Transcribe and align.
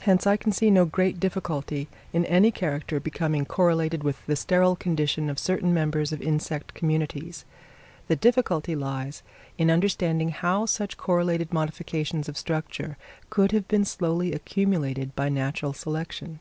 Hence, 0.00 0.26
I 0.26 0.36
can 0.36 0.50
see 0.50 0.68
no 0.68 0.84
great 0.84 1.20
difficulty 1.20 1.86
in 2.12 2.24
any 2.24 2.50
character 2.50 2.98
becoming 2.98 3.44
correlated 3.44 4.02
with 4.02 4.16
the 4.26 4.34
sterile 4.34 4.74
condition 4.74 5.30
of 5.30 5.38
certain 5.38 5.72
members 5.72 6.10
of 6.12 6.20
insect 6.20 6.74
communities; 6.74 7.44
the 8.08 8.16
difficulty 8.16 8.74
lies 8.74 9.22
in 9.56 9.70
understanding 9.70 10.30
how 10.30 10.66
such 10.66 10.96
correlated 10.96 11.52
modifications 11.52 12.28
of 12.28 12.36
structure 12.36 12.96
could 13.30 13.52
have 13.52 13.68
been 13.68 13.84
slowly 13.84 14.32
accumulated 14.32 15.14
by 15.14 15.28
natural 15.28 15.72
selection. 15.72 16.40